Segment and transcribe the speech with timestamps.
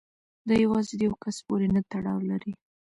[0.47, 2.53] دا یوازې د یو کس پورې نه تړاو لري.